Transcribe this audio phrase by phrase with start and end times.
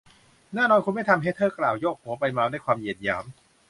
[0.53, 3.25] แน่นอน คุณไม่ทำ แฮทเทอร์ กล่าว โยกหัวไปมาด้วยความเหยียดหยาม